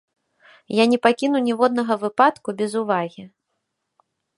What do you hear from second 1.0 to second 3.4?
пакіну ніводнага выпадку без увагі.